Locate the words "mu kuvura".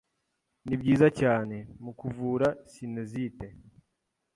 1.83-2.47